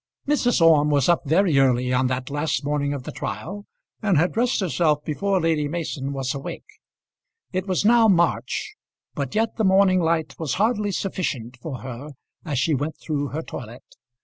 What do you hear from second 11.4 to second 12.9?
for her as she